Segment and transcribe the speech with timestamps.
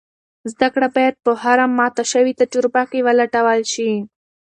[0.51, 3.91] زده کړه باید په هره ماته شوې تجربه کې ولټول شي.